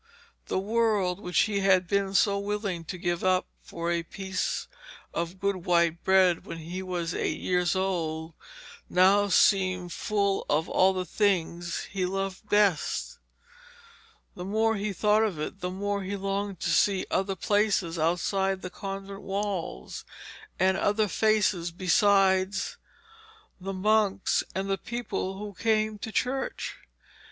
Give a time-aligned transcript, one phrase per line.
[0.47, 4.67] The world, which he had been so willing to give up for a piece
[5.13, 8.33] of good white bread when he was eight years old,
[8.89, 13.19] now seemed full of all the things he loved best.
[14.33, 18.63] The more he thought of it, the more he longed to see other places outside
[18.63, 20.03] the convent walls,
[20.57, 22.75] and other faces besides
[23.59, 26.77] the monks and the people who came to church.